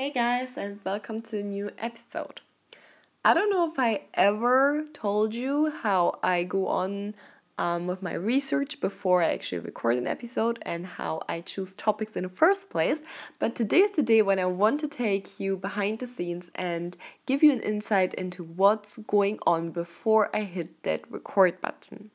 [0.00, 2.40] Hey guys, and welcome to a new episode.
[3.22, 7.14] I don't know if I ever told you how I go on
[7.58, 12.16] um, with my research before I actually record an episode and how I choose topics
[12.16, 12.96] in the first place,
[13.38, 16.96] but today is the day when I want to take you behind the scenes and
[17.26, 22.10] give you an insight into what's going on before I hit that record button.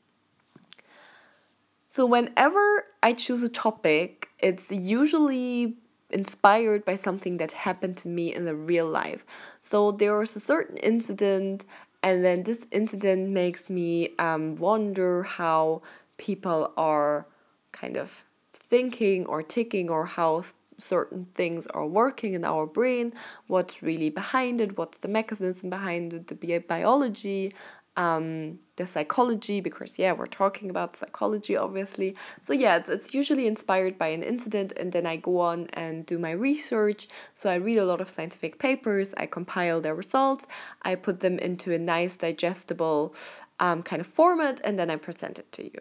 [1.90, 5.76] So, whenever I choose a topic, it's usually
[6.10, 9.24] inspired by something that happened to me in the real life.
[9.64, 11.64] So there was a certain incident,
[12.02, 15.82] and then this incident makes me um, wonder how
[16.18, 17.26] people are
[17.72, 20.44] kind of thinking or ticking or how
[20.78, 23.12] certain things are working in our brain,
[23.46, 27.54] what's really behind it, what's the mechanism behind it, the bi- biology,
[27.96, 32.14] um, the psychology because yeah we're talking about psychology obviously.
[32.46, 36.04] So yeah it's, it's, usually inspired by an incident and then i go on and
[36.04, 37.08] do my research.
[37.34, 40.44] So i read a lot of scientific papers i compile their results
[40.82, 43.14] i put them into a nice digestible
[43.60, 45.80] um, kind of format and then i present it to you.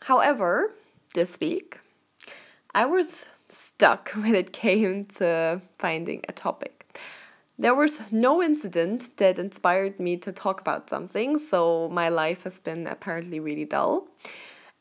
[0.00, 0.72] However
[1.14, 1.78] this week
[2.74, 6.81] i was stuck when it came to finding a topic
[7.62, 12.58] there was no incident that inspired me to talk about something, so my life has
[12.58, 14.08] been apparently really dull.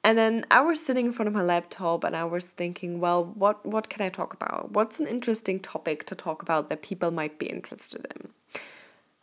[0.03, 3.23] And then I was sitting in front of my laptop and I was thinking, well,
[3.23, 4.71] what, what can I talk about?
[4.71, 8.29] What's an interesting topic to talk about that people might be interested in?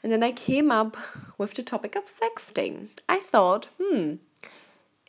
[0.05, 0.97] And then I came up
[1.37, 2.91] with the topic of sexting.
[3.09, 4.15] I thought, hmm,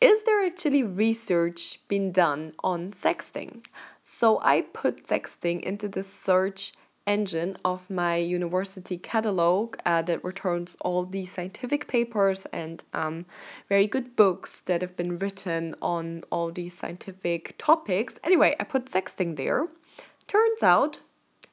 [0.01, 3.63] is there actually research being done on sexting?
[4.05, 6.73] So I put sexting into the search
[7.09, 13.25] engine of my university catalog uh, that returns all the scientific papers and um,
[13.67, 18.13] very good books that have been written on all these scientific topics.
[18.23, 19.67] Anyway, I put sexting there.
[20.27, 21.01] Turns out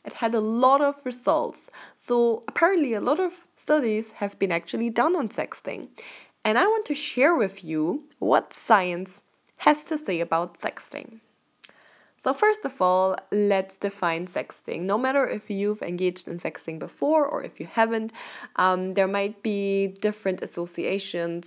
[0.04, 1.70] it had a lot of results.
[2.06, 5.88] So apparently, a lot of studies have been actually done on sexting.
[6.44, 9.10] And I want to share with you what science
[9.58, 11.20] has to say about sexting.
[12.26, 14.81] So first of all, let's define sexting.
[14.81, 18.12] No matter if you've engaged in sexting before or if you haven't,
[18.56, 21.47] um, there might be different associations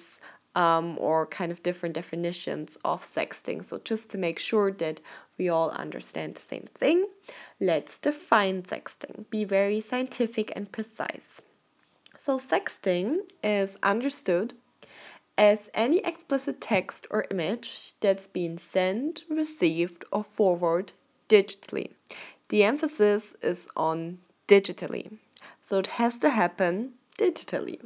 [0.55, 3.67] um, or kind of different definitions of sexting.
[3.67, 5.01] So just to make sure that
[5.37, 7.05] we all understand the same thing,
[7.59, 9.29] let's define sexting.
[9.29, 11.41] Be very scientific and precise.
[12.21, 14.53] So sexting is understood
[15.39, 20.91] as any explicit text or image that's been sent, received, or forwarded
[21.29, 21.93] digitally.
[22.49, 25.17] The emphasis is on digitally.
[25.69, 27.79] So it has to happen digitally.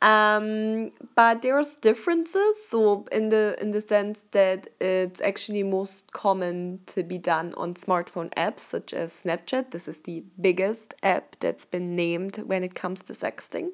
[0.00, 2.54] Um, but there's differences.
[2.68, 7.74] So in the in the sense that it's actually most common to be done on
[7.74, 9.70] smartphone apps such as Snapchat.
[9.70, 13.70] This is the biggest app that's been named when it comes to sexting.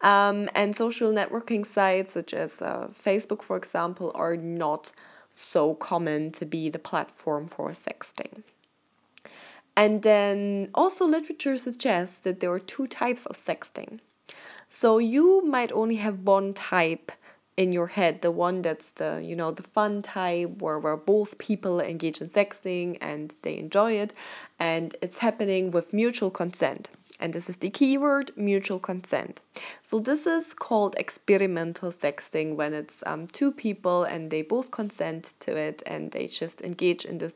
[0.00, 4.90] Um, and social networking sites such as uh, Facebook, for example, are not
[5.34, 8.42] so common to be the platform for sexting.
[9.76, 14.00] And then also literature suggests that there are two types of sexting.
[14.70, 17.12] So you might only have one type
[17.56, 21.38] in your head, the one that's the you know the fun type where where both
[21.38, 24.14] people engage in sexting and they enjoy it,
[24.60, 26.88] and it's happening with mutual consent
[27.20, 29.40] and this is the keyword mutual consent.
[29.82, 35.34] So this is called experimental sexting when it's um, two people and they both consent
[35.40, 37.34] to it and they just engage in this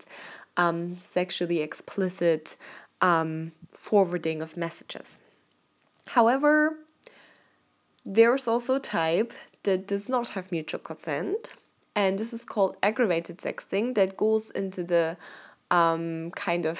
[0.56, 2.56] um, sexually explicit
[3.00, 5.18] um, forwarding of messages.
[6.06, 6.76] However,
[8.04, 9.32] there's also a type
[9.62, 11.50] that does not have mutual consent,
[11.94, 15.16] and this is called aggravated sexting that goes into the
[15.72, 16.78] um, kind of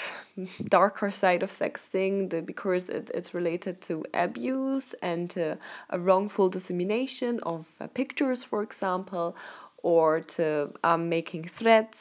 [0.69, 5.59] darker side of sexting the, because it, it's related to abuse and to
[5.91, 9.35] a wrongful dissemination of uh, pictures, for example,
[9.79, 11.99] or to um, making threats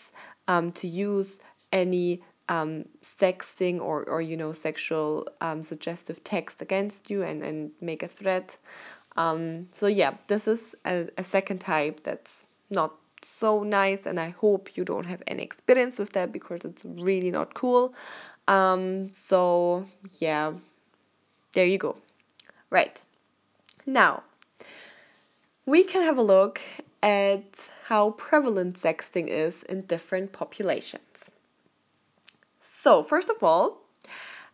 [0.50, 1.40] um, to use
[1.72, 7.72] any um, sexting or, or you know sexual um, suggestive text against you and, and
[7.80, 8.58] make a threat.
[9.16, 12.36] Um, so yeah, this is a, a second type that's
[12.70, 12.94] not
[13.42, 17.32] so nice and I hope you don't have any experience with that because it's really
[17.32, 17.94] not cool.
[18.48, 19.86] Um, so
[20.20, 20.54] yeah,
[21.54, 21.98] there you go.
[22.70, 22.98] Right.
[23.86, 24.24] Now,
[25.66, 26.62] we can have a look
[27.04, 27.44] at
[27.88, 31.02] how prevalent sexting is in different populations.
[32.82, 33.82] So, first of all,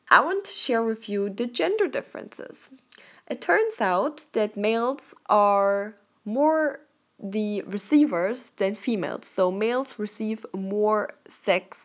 [0.10, 2.58] I want to share with you the gender differences.
[3.30, 5.96] It turns out that males are
[6.26, 6.80] more
[7.20, 9.26] the receivers than females.
[9.26, 11.78] So males receive more sex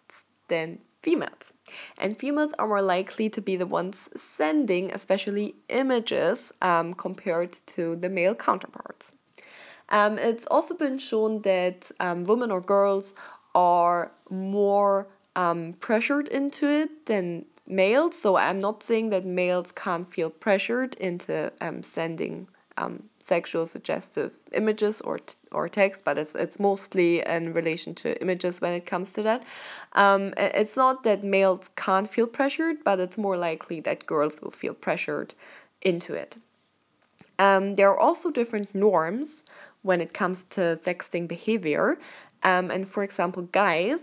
[0.48, 1.52] than females.
[1.98, 7.96] And females are more likely to be the ones sending, especially images, um, compared to
[7.96, 9.12] the male counterparts.
[9.88, 13.14] Um, it's also been shown that um, women or girls
[13.54, 15.06] are more
[15.36, 18.14] um, pressured into it than males.
[18.20, 23.02] So I'm not saying that males can't feel pressured into um, sending um,
[23.34, 25.18] sexual suggestive images or
[25.58, 29.40] or text, but it's it's mostly in relation to images when it comes to that.
[30.04, 34.56] Um, it's not that males can't feel pressured, but it's more likely that girls will
[34.62, 35.30] feel pressured
[35.80, 36.36] into it.
[37.38, 39.28] Um, there are also different norms
[39.88, 41.86] when it comes to sexting behavior,
[42.50, 44.00] um, and for example, guys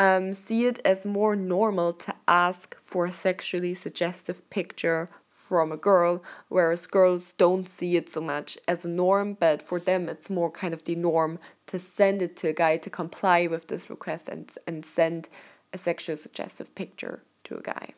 [0.00, 5.08] um, see it as more normal to ask for a sexually suggestive picture
[5.50, 9.80] from a girl, whereas girls don't see it so much as a norm, but for
[9.80, 13.48] them it's more kind of the norm to send it to a guy to comply
[13.48, 15.28] with this request and, and send
[15.72, 17.88] a sexual suggestive picture to a guy.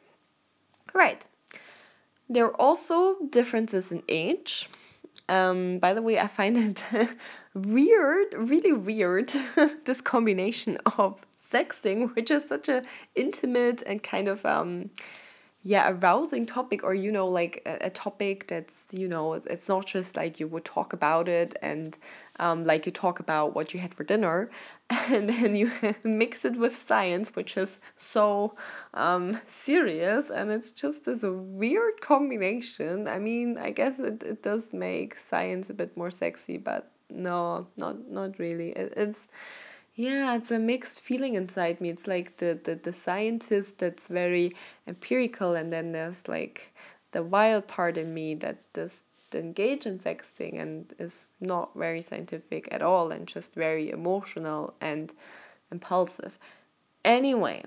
[0.94, 1.20] Right.
[2.30, 4.70] There are also differences in age.
[5.28, 6.82] Um, by the way, I find it
[7.54, 9.28] weird, really weird,
[9.84, 11.20] this combination of
[11.52, 12.82] sexting, which is such a
[13.14, 14.88] intimate and kind of um,
[15.62, 19.86] yeah arousing topic or you know like a, a, topic that's you know it's not
[19.86, 21.96] just like you would talk about it and
[22.40, 24.50] um, like you talk about what you had for dinner
[24.90, 25.70] and then you
[26.04, 28.54] mix it with science which is so
[28.94, 33.06] um, serious and it's just this weird combination.
[33.06, 37.66] I mean i guess it, it does make science a bit more sexy but no
[37.76, 38.70] not not really.
[38.70, 39.26] It, it's
[39.94, 41.90] yeah, it's a mixed feeling inside me.
[41.90, 44.56] It's like the, the, the scientist that's very
[44.86, 46.72] empirical, and then there's like
[47.12, 49.00] the wild part in me that does
[49.34, 55.12] engage in sexting and is not very scientific at all and just very emotional and
[55.70, 56.38] impulsive.
[57.04, 57.64] Anyway,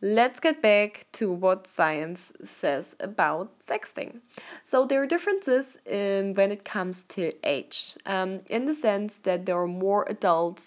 [0.00, 4.20] let's get back to what science says about sexting.
[4.70, 9.46] So there are differences in when it comes to age, um, in the sense that
[9.46, 10.62] there are more adults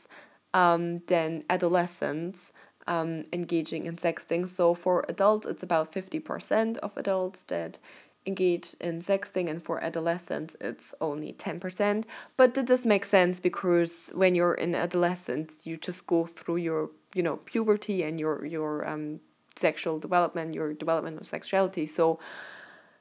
[0.54, 2.40] um, than adolescents
[2.88, 4.50] um, engaging in sexting.
[4.56, 7.78] So for adults, it's about 50% of adults that
[8.26, 12.06] engage in sexting, and for adolescents, it's only 10%.
[12.38, 17.24] But does make sense because when you're in adolescence, you just go through your, you
[17.24, 19.20] know, puberty and your your um,
[19.56, 21.86] sexual development, your development of sexuality.
[21.86, 22.20] So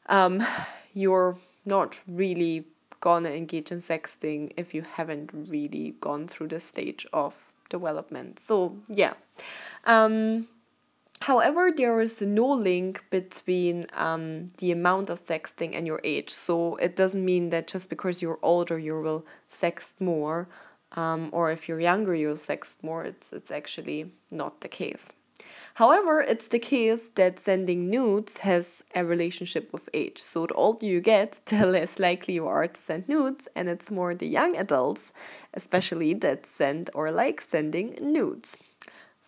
[0.06, 0.44] um,
[0.93, 2.66] you're not really
[3.02, 7.34] gonna engage in sexting if you haven't really gone through the stage of
[7.69, 8.40] development.
[8.49, 9.14] So yeah.
[9.84, 10.49] Um,
[11.20, 16.31] however, there is no link between um, the amount of sexting and your age.
[16.31, 19.26] So it doesn't mean that just because you're older you will
[19.60, 20.48] sext more,
[20.93, 23.05] um, or if you're younger you'll sext more.
[23.05, 25.05] It's it's actually not the case.
[25.82, 30.23] However, it's the case that sending nudes has a relationship with age.
[30.23, 33.90] So the older you get, the less likely you are to send nudes, and it's
[33.90, 35.02] more the young adults,
[35.55, 38.56] especially, that send or like sending nudes.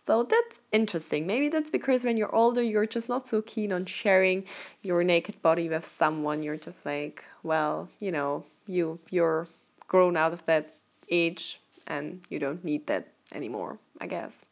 [0.06, 1.26] So that's interesting.
[1.26, 4.44] Maybe that's because when you're older, you're just not so keen on sharing
[4.82, 6.44] your naked body with someone.
[6.44, 9.48] You're just like, well, you know, you you're
[9.88, 10.76] grown out of that
[11.10, 11.58] age
[11.88, 14.43] and you don't need that anymore, I guess.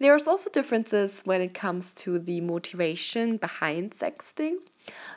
[0.00, 4.56] There's also differences when it comes to the motivation behind sexting.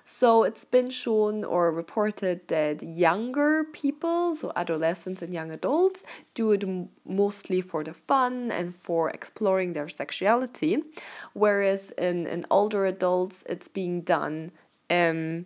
[0.06, 6.04] So it's been shown or reported that younger people, so adolescents and young adults,
[6.36, 6.66] do it
[7.06, 10.84] mostly for the fun and for exploring their sexuality,
[11.32, 14.52] whereas in, in older adults, it's being done
[14.90, 15.46] um,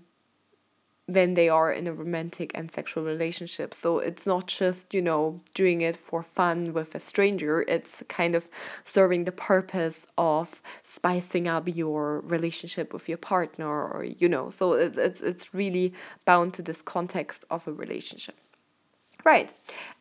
[1.08, 3.74] when they are in a romantic and sexual relationship.
[3.74, 8.36] So it's not just, you know, doing it for fun with a stranger, it's kind
[8.36, 8.46] of
[8.86, 14.50] serving the purpose of spicing up your relationship with your partner or you know.
[14.50, 15.94] So it's it's it's really
[16.26, 18.36] bound to this context of a relationship.
[19.24, 19.52] Right.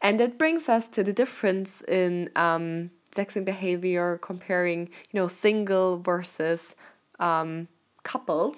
[0.03, 5.99] And that brings us to the difference in um, sexting behavior comparing, you know, single
[5.99, 6.61] versus
[7.19, 7.67] um,
[8.03, 8.57] couples.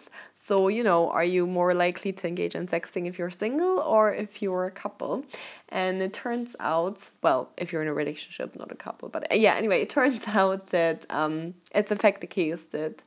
[0.49, 4.15] So, you know, are you more likely to engage in sexting if you're single or
[4.15, 5.27] if you're a couple?
[5.69, 9.57] And it turns out, well, if you're in a relationship, not a couple, but yeah,
[9.57, 13.03] anyway, it turns out that um, it's in fact the case that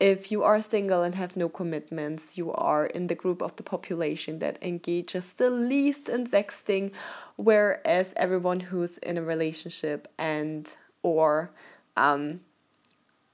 [0.00, 3.62] if you are single and have no commitments, you are in the group of the
[3.62, 6.92] population that engages the least in sexting,
[7.36, 10.66] whereas everyone who's in a relationship and
[11.02, 11.50] or
[11.98, 12.40] um,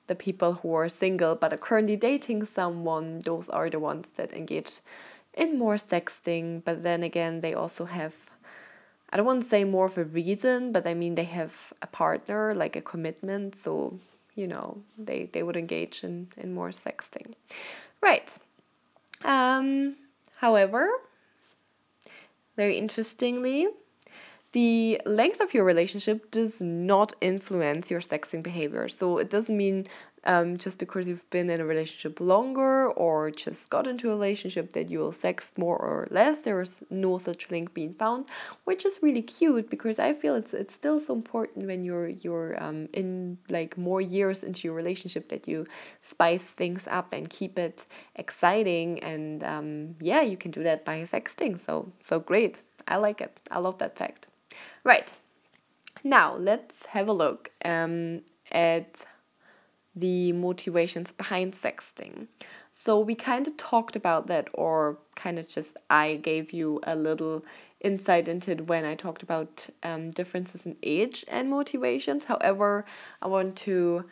[0.07, 4.33] the people who are single but are currently dating someone, those are the ones that
[4.33, 4.73] engage
[5.35, 6.63] in more sexting.
[6.65, 8.15] But then again, they also have,
[9.11, 11.87] I don't want to say more of a reason, but I mean they have a
[11.87, 13.59] partner, like a commitment.
[13.59, 13.99] So
[14.37, 17.35] you know they they would engage in in more sexting
[18.01, 18.29] right
[19.25, 19.97] um
[20.37, 20.89] however
[22.57, 23.67] very interestingly
[24.57, 28.89] the length of your relationship does not influence your sexting behavior.
[28.89, 29.85] So it doesn't mean
[30.25, 34.73] um, just because you've been in a relationship longer or just got into a relationship
[34.73, 36.41] that you will sext more or less.
[36.41, 38.31] There is no such link being found,
[38.65, 42.57] which is really cute because I feel it's it's still so important when you're you're
[42.65, 45.67] um, in like more years into your relationship that you
[46.01, 47.85] spice things up and keep it
[48.15, 51.61] exciting and um, yeah, you can do that by sexting.
[51.67, 52.57] So so great.
[52.89, 53.39] I like it.
[53.51, 54.27] I love that fact.
[54.87, 55.11] Right.
[56.05, 58.21] Now let's have a look um,
[58.53, 58.95] at
[59.97, 62.29] the motivations behind sexting.
[62.85, 66.95] So we kind of talked about that, or kind of just I gave you a
[66.95, 67.45] little
[67.81, 72.25] insight into it when I talked about um, differences in age and motivations.
[72.25, 72.85] However,
[73.21, 74.05] I want to,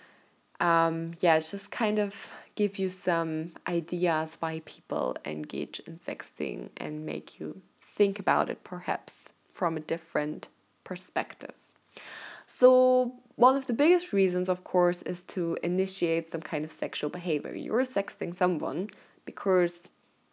[0.58, 2.16] um, yeah, just kind of
[2.56, 8.64] give you some ideas why people engage in sexting and make you think about it
[8.64, 9.12] perhaps
[9.48, 10.48] from a different
[10.84, 11.54] perspective.
[12.60, 17.10] So, one of the biggest reasons, of course, is to initiate some kind of sexual
[17.10, 17.54] behavior.
[17.54, 18.90] You're sexting someone
[19.24, 19.72] because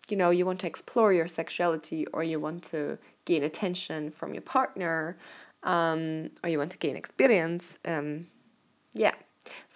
[0.10, 4.34] you know you want to explore your sexuality or you want to gain attention from
[4.34, 5.17] your partner
[5.63, 7.65] um, or you want to gain experience.
[7.86, 8.27] Um,
[8.93, 9.15] yeah,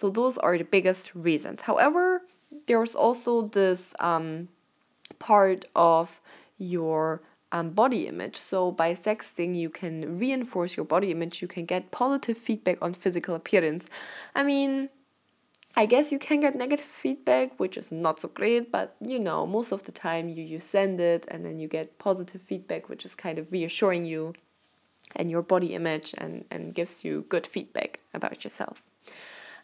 [0.00, 1.60] so those are the biggest reasons.
[1.60, 2.22] However,
[2.66, 4.48] there's also this um,
[5.18, 6.20] part of
[6.58, 7.22] your
[7.56, 8.36] um, body image.
[8.36, 11.42] So by sexting, you can reinforce your body image.
[11.42, 13.84] You can get positive feedback on physical appearance.
[14.34, 14.88] I mean,
[15.76, 19.46] I guess you can get negative feedback, which is not so great, but you know,
[19.46, 23.04] most of the time you, you send it and then you get positive feedback, which
[23.04, 24.34] is kind of reassuring you
[25.14, 28.82] and your body image and, and gives you good feedback about yourself.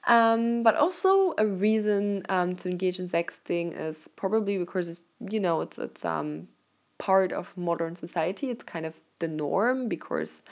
[0.07, 5.39] Um, but also a reason um, to engage in sexting is probably because it's, you
[5.39, 6.49] know it's it's um
[7.02, 8.49] part of modern society.
[8.49, 10.42] It's kind of the norm because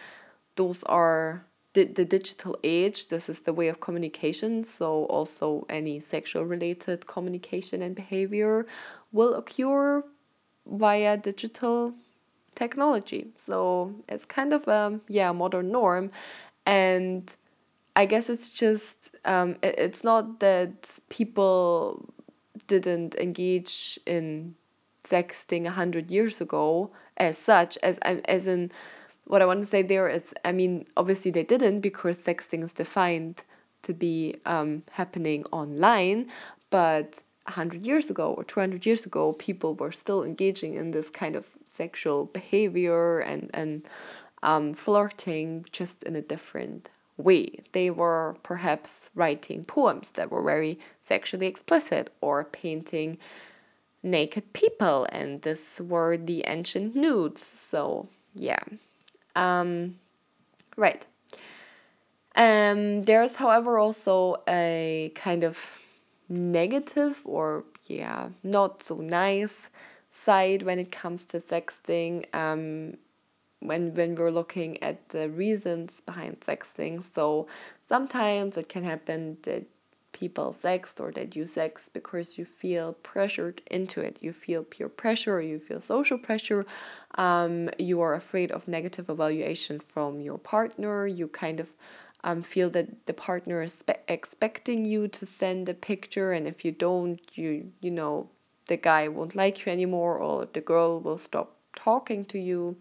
[0.56, 3.06] those are the, the digital age.
[3.06, 4.64] This is the way of communication.
[4.64, 8.66] So, also any sexual related communication and behavior
[9.12, 10.02] will occur
[10.66, 11.94] via digital
[12.56, 13.28] technology.
[13.46, 16.10] So, it's kind of a yeah modern norm.
[16.66, 17.30] And
[17.94, 20.72] I guess it's just, um, it, it's not that
[21.10, 22.12] people
[22.66, 24.56] didn't engage in
[25.04, 28.70] sexting a hundred years ago as such as as in
[29.24, 32.72] what I want to say there is I mean obviously they didn't because sexting is
[32.72, 33.42] defined
[33.82, 36.28] to be um, happening online
[36.70, 37.14] but
[37.44, 41.46] 100 years ago or 200 years ago people were still engaging in this kind of
[41.74, 43.82] sexual behavior and and
[44.42, 47.50] um, flirting just in a different way.
[47.72, 53.18] They were perhaps writing poems that were very sexually explicit or painting
[54.02, 57.44] naked people, and this were the ancient nudes.
[57.44, 58.62] So yeah,
[59.36, 59.96] um,
[60.76, 61.04] right.
[62.36, 65.58] Um, there's, however, also a kind of
[66.28, 69.54] negative or yeah, not so nice
[70.24, 72.32] side when it comes to sexting.
[72.34, 72.96] Um,
[73.60, 77.46] when when we're looking at the reasons behind sexting, so
[77.88, 79.64] sometimes it can happen that
[80.20, 84.18] people sex or that you sex because you feel pressured into it.
[84.20, 86.66] You feel peer pressure, you feel social pressure.
[87.16, 91.06] Um, you are afraid of negative evaluation from your partner.
[91.06, 91.68] You kind of
[92.24, 93.74] um, feel that the partner is
[94.08, 98.28] expecting you to send a picture, and if you don't, you you know
[98.66, 102.76] the guy won't like you anymore, or the girl will stop talking to you.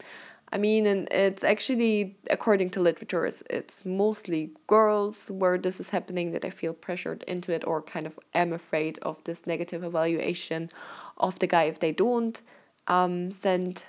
[0.52, 5.90] I mean, and it's actually, according to literature, it's, it's mostly girls where this is
[5.90, 9.84] happening that I feel pressured into it or kind of am afraid of this negative
[9.84, 10.72] evaluation
[11.18, 12.42] of the guy if they don't
[12.88, 13.84] um, send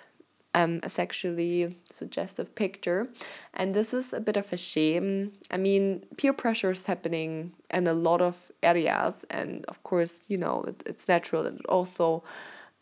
[0.54, 3.08] um, a sexually suggestive picture.
[3.54, 5.32] And this is a bit of a shame.
[5.50, 10.36] I mean, peer pressure is happening in a lot of areas, and of course, you
[10.36, 12.22] know, it, it's natural that it also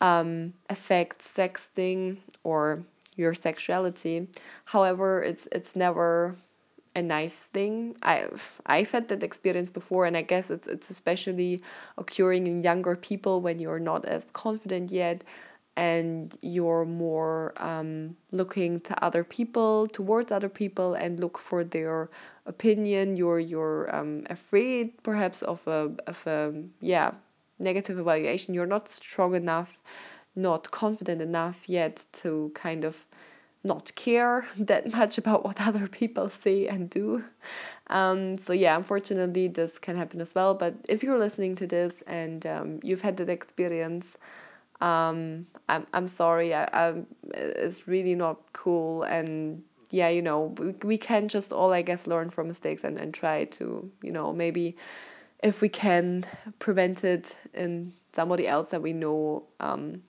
[0.00, 2.82] um, affects sexting or
[3.18, 4.28] your sexuality.
[4.64, 6.36] However, it's it's never
[6.94, 7.96] a nice thing.
[8.02, 11.62] I've I've had that experience before, and I guess it's it's especially
[11.96, 15.24] occurring in younger people when you're not as confident yet,
[15.76, 22.10] and you're more um, looking to other people, towards other people, and look for their
[22.46, 23.16] opinion.
[23.16, 27.12] You're you're um, afraid perhaps of a of a yeah
[27.60, 28.54] negative evaluation.
[28.54, 29.78] You're not strong enough,
[30.38, 33.04] not confident enough yet to kind of
[33.64, 37.24] not care that much about what other people say and do.
[37.88, 40.54] Um, so yeah, unfortunately, this can happen as well.
[40.54, 44.06] But if you're listening to this and um, you've had that experience,
[44.80, 46.54] um, I'm I'm sorry.
[46.54, 49.02] I, I'm, it's really not cool.
[49.02, 52.98] And yeah, you know, we, we can just all I guess learn from mistakes and,
[52.98, 54.76] and try to you know maybe
[55.42, 56.24] if we can
[56.58, 60.02] prevent it in somebody else that we know um,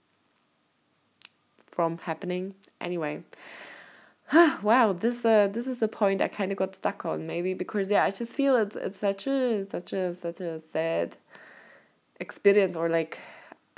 [1.79, 2.53] from happening.
[2.81, 3.23] Anyway,
[4.61, 7.87] wow, this uh, this is a point I kind of got stuck on maybe because
[7.89, 11.15] yeah, I just feel it's it's such a such a such a sad
[12.19, 13.17] experience or like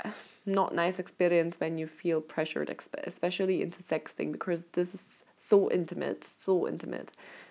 [0.46, 5.00] not nice experience when you feel pressured, especially into sexting because this is
[5.48, 7.08] so intimate, so intimate,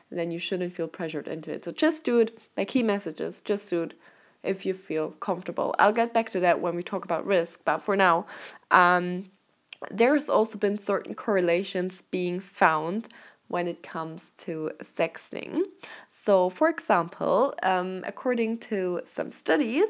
[0.10, 1.63] and then you shouldn't feel pressured into it.
[1.63, 3.39] So just do it like key messages.
[3.39, 3.93] Just do it
[4.43, 5.74] if you feel comfortable.
[5.79, 8.25] I'll get back to that when we talk about risk, but for now,
[8.70, 9.31] um,
[9.89, 13.07] there's also been certain correlations being found
[13.47, 15.63] when it comes to sexting.
[16.23, 19.88] So, for example, um, according to some studies,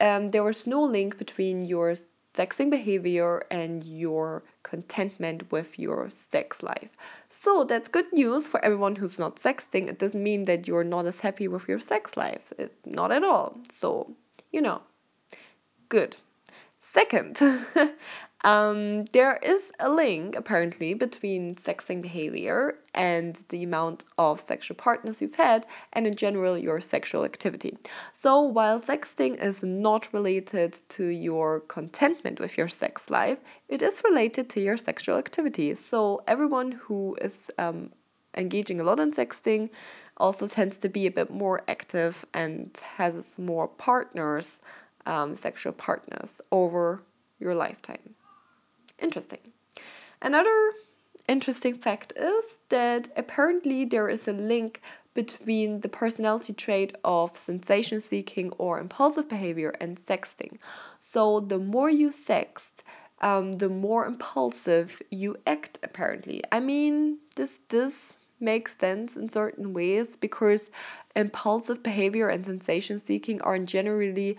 [0.00, 1.94] um, there was no link between your
[2.34, 6.90] sexting behavior and your contentment with your sex life.
[7.42, 9.88] So that's good news for everyone who's not sexting.
[9.88, 12.52] It doesn't mean that you're not as happy with your sex life.
[12.58, 13.58] It, not at all.
[13.80, 14.14] So,
[14.52, 14.82] you know,
[15.88, 16.16] good.
[16.92, 17.38] Second,
[18.42, 25.20] um, there is a link apparently between sexting behavior and the amount of sexual partners
[25.20, 27.76] you've had, and in general, your sexual activity.
[28.22, 34.02] So, while sexting is not related to your contentment with your sex life, it is
[34.04, 35.74] related to your sexual activity.
[35.74, 37.90] So, everyone who is um,
[38.36, 39.68] engaging a lot in sexting
[40.16, 44.56] also tends to be a bit more active and has more partners
[45.06, 47.02] um, sexual partners over
[47.38, 48.14] your lifetime.
[49.00, 49.52] Interesting.
[50.22, 50.72] Another
[51.28, 54.80] interesting fact is that apparently there is a link
[55.14, 60.58] between the personality trait of sensation seeking or impulsive behavior and sexting.
[61.12, 62.84] So the more you sext,
[63.20, 66.42] um, the more impulsive you act apparently.
[66.52, 67.94] I mean, this this
[68.38, 70.70] makes sense in certain ways because
[71.16, 74.38] impulsive behavior and sensation seeking are generally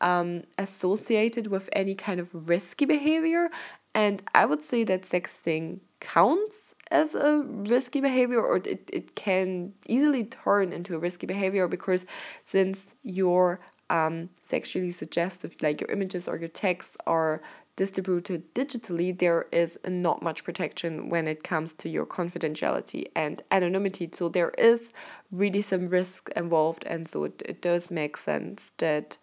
[0.00, 3.50] um, associated with any kind of risky behavior.
[3.94, 6.56] And I would say that sexting counts
[6.90, 12.04] as a risky behavior or it, it can easily turn into a risky behavior because
[12.44, 17.42] since your um, sexually suggestive, like your images or your texts are
[17.76, 24.10] distributed digitally, there is not much protection when it comes to your confidentiality and anonymity.
[24.12, 24.90] So there is
[25.30, 29.16] really some risk involved, and so it, it does make sense that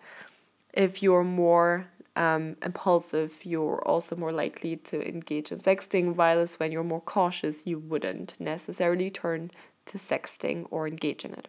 [0.74, 1.88] if you're more
[2.20, 7.66] um, impulsive, you're also more likely to engage in sexting, whilst when you're more cautious,
[7.66, 9.50] you wouldn't necessarily turn
[9.86, 11.48] to sexting or engage in it.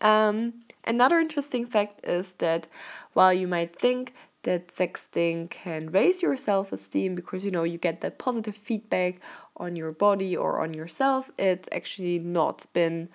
[0.00, 2.66] Um, another interesting fact is that
[3.12, 7.78] while you might think that sexting can raise your self esteem because you know you
[7.78, 9.20] get that positive feedback
[9.56, 13.08] on your body or on yourself, it's actually not been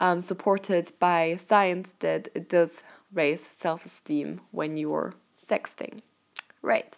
[0.00, 2.70] um, supported by science that it does
[3.14, 5.14] raise self esteem when you're
[5.48, 6.02] sexting.
[6.62, 6.96] Right.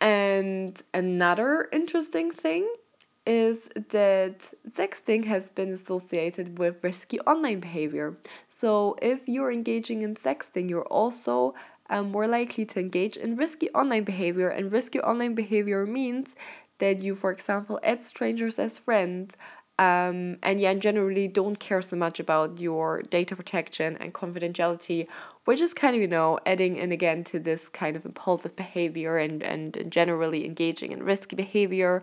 [0.00, 2.66] And another interesting thing
[3.26, 3.58] is
[3.90, 4.38] that
[4.70, 8.16] sexting has been associated with risky online behavior.
[8.48, 11.54] So, if you're engaging in sexting, you're also
[11.90, 14.48] um, more likely to engage in risky online behavior.
[14.48, 16.28] And risky online behavior means
[16.78, 19.32] that you, for example, add strangers as friends,
[19.78, 25.06] um, and yeah, generally don't care so much about your data protection and confidentiality,
[25.44, 29.18] which is kind of, you know, adding in again to this kind of impulsive behavior
[29.18, 32.02] and, and, and generally engaging in risky behavior.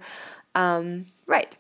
[0.54, 1.56] Um, right.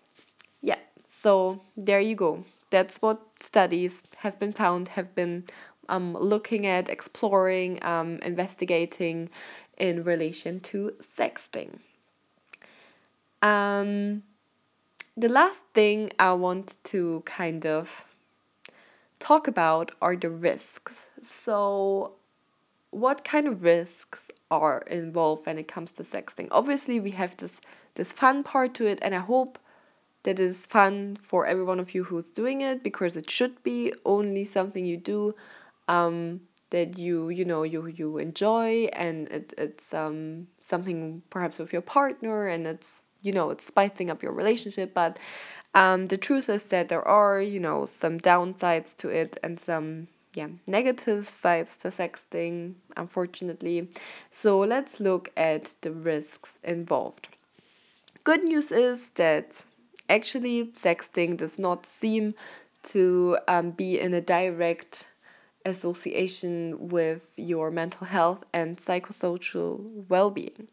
[0.62, 0.78] Yeah.
[1.23, 2.43] So there you go.
[2.69, 5.45] That's what studies have been found, have been
[5.89, 9.30] um, looking at, exploring, um, investigating
[9.78, 11.80] in relation to sexting.
[13.41, 14.23] Um,
[15.15, 18.04] the last thing I want to kind of
[19.19, 20.93] talk about are the risks.
[21.43, 22.13] So,
[22.91, 26.47] what kind of risks are involved when it comes to sexting?
[26.52, 27.60] Obviously, we have this
[27.95, 29.60] this fun part to it, and I hope
[30.23, 33.93] that is fun for every one of you who's doing it because it should be
[34.06, 35.36] only something you do
[35.88, 41.71] um, that you you know you you enjoy and it, it's um, something perhaps with
[41.71, 45.18] your partner and it's you know it's spicing up your relationship but
[45.76, 50.08] um, the truth is that there are you know some downsides to it and some
[50.36, 53.90] yeah negative sides to sexting unfortunately
[54.32, 57.28] so let's look at the risks involved
[58.26, 59.64] Good news is that
[60.10, 62.36] actually sexting does not seem
[62.92, 65.08] to um, be in a direct
[65.66, 70.68] association with your mental health and psychosocial well being.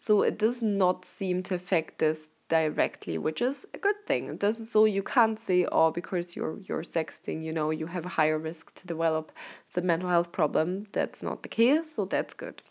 [0.00, 4.28] So it does not seem to affect this directly, which is a good thing.
[4.28, 8.06] It doesn't so you can't say, oh, because you're you're sexting, you know, you have
[8.06, 9.32] a higher risk to develop
[9.74, 10.86] the mental health problem.
[10.92, 12.62] That's not the case, so that's good.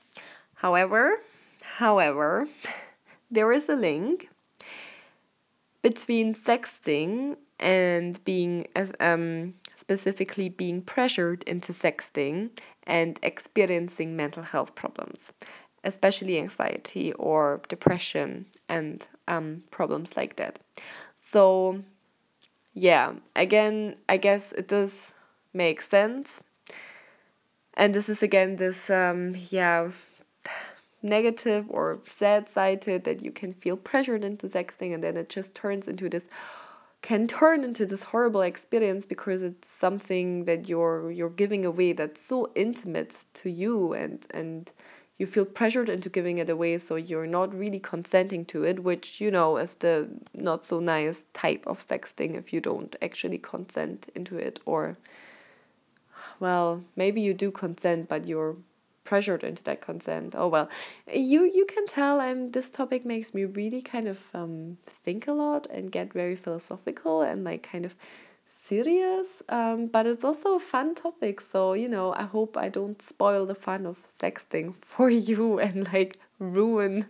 [0.56, 1.22] However,
[1.64, 2.48] however,
[3.32, 4.30] there is a link
[5.82, 8.68] between sexting and being
[9.00, 12.50] um specifically being pressured into sexting
[12.84, 15.20] and experiencing mental health problems,
[15.84, 20.60] especially anxiety or depression and um, problems like that.
[21.32, 21.82] So,
[22.74, 24.94] yeah, again, I guess it does
[25.54, 26.28] make sense.
[27.76, 29.90] And this is again this, um, yeah,
[31.02, 35.30] negative or sad side to that you can feel pressured into sexting and then it
[35.30, 36.26] just turns into this
[37.02, 42.20] can turn into this horrible experience because it's something that you're you're giving away that's
[42.28, 44.72] so intimate to you and and
[45.20, 49.22] you feel pressured into giving it away so you're not really consenting to it which
[49.22, 54.10] you know is the not so nice type of sexting if you don't actually consent
[54.16, 54.98] into it or
[56.40, 58.56] well maybe you do consent but you're
[59.10, 60.36] pressured into that consent.
[60.38, 60.70] Oh well,
[61.12, 65.32] you you can tell I'm this topic makes me really kind of um, think a
[65.32, 67.96] lot and get very philosophical and like kind of
[68.70, 69.28] serious.
[69.50, 73.46] Um, but it's also a fun topic, so you know I hope I don't spoil
[73.46, 77.06] the fun of sexting for you and like ruin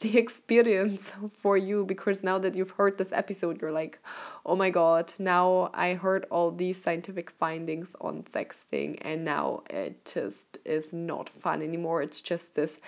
[0.00, 1.02] the experience
[1.42, 3.98] for you because now that you've heard this episode, you're like,
[4.46, 10.04] oh my god, now I heard all these scientific findings on sexting, and now it
[10.04, 12.02] just is not fun anymore.
[12.02, 12.78] It's just this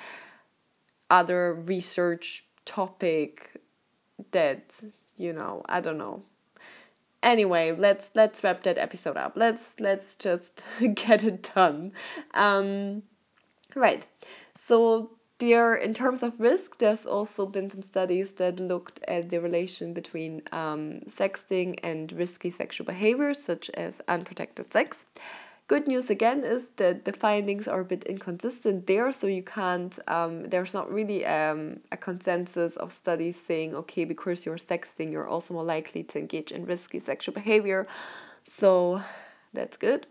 [1.10, 3.50] other research topic
[4.30, 4.62] that,
[5.16, 6.22] you know, I don't know.
[7.22, 9.34] Anyway, let's let's wrap that episode up.
[9.36, 10.62] Let's let's just
[10.94, 11.92] get it done.
[12.34, 13.02] Um,
[13.74, 14.04] right.
[14.66, 19.40] So there, in terms of risk, there's also been some studies that looked at the
[19.40, 24.96] relation between um, sexting and risky sexual behaviors, such as unprotected sex.
[25.68, 29.94] Good news again is that the findings are a bit inconsistent there, so you can't,
[30.08, 35.28] um, there's not really um, a consensus of studies saying, okay, because you're sexting, you're
[35.28, 37.86] also more likely to engage in risky sexual behavior.
[38.58, 39.00] So
[39.54, 40.06] that's good.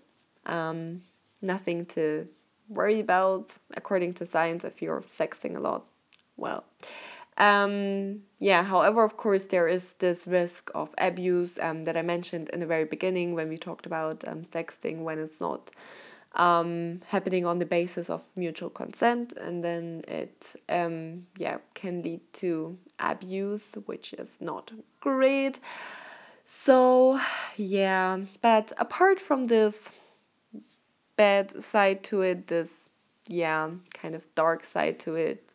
[0.46, 1.04] Um,
[1.42, 2.28] nothing to
[2.70, 5.86] worry about according to science if you're sexting a lot.
[6.38, 6.64] Well,
[7.42, 12.50] um, yeah, however, of course, there is this risk of abuse um, that I mentioned
[12.50, 15.72] in the very beginning when we talked about um, sexting when it's not
[16.36, 22.22] um, happening on the basis of mutual consent, and then it um, yeah can lead
[22.34, 25.60] to abuse, which is not great.
[26.64, 27.20] So
[27.58, 29.74] yeah, but apart from this
[31.16, 32.70] bad side to it, this
[33.28, 35.51] yeah, kind of dark side to it.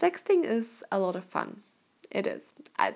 [0.00, 1.62] Sexting is a lot of fun.
[2.10, 2.42] It is.
[2.78, 2.94] I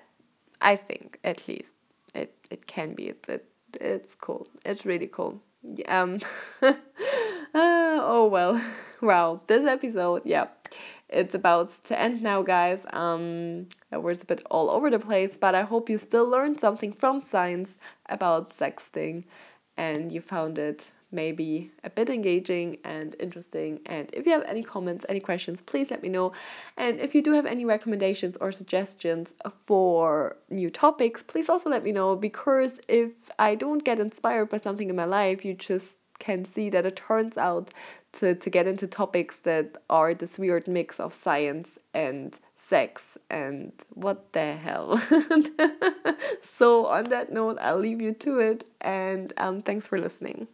[0.60, 1.74] I think at least
[2.14, 3.08] it it can be.
[3.08, 3.44] It's it
[3.80, 4.46] it's cool.
[4.64, 5.40] It's really cool.
[5.86, 6.20] Um
[6.62, 6.74] uh,
[7.54, 8.60] oh well.
[9.00, 10.48] Well, this episode, yeah.
[11.08, 12.80] It's about to end now, guys.
[12.92, 16.58] Um, I was a bit all over the place, but I hope you still learned
[16.58, 17.70] something from science
[18.06, 19.22] about sexting
[19.76, 23.80] and you found it maybe a bit engaging and interesting.
[23.86, 26.32] And if you have any comments, any questions, please let me know.
[26.76, 29.28] And if you do have any recommendations or suggestions
[29.66, 34.58] for new topics, please also let me know because if I don't get inspired by
[34.58, 37.72] something in my life, you just can see that it turns out
[38.12, 42.36] to, to get into topics that are this weird mix of science and
[42.68, 44.98] sex and what the hell.
[46.42, 50.48] so on that note, I'll leave you to it and um, thanks for listening.